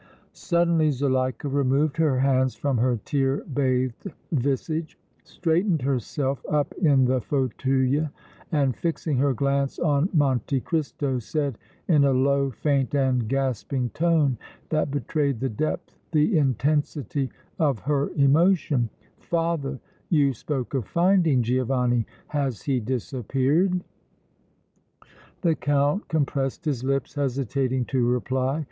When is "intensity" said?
16.35-17.29